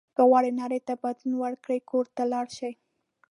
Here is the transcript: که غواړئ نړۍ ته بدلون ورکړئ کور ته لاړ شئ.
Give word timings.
که 0.15 0.21
غواړئ 0.29 0.51
نړۍ 0.61 0.79
ته 0.87 0.93
بدلون 1.03 1.33
ورکړئ 1.43 1.79
کور 1.89 2.05
ته 2.15 2.23
لاړ 2.31 2.47
شئ. 2.57 2.73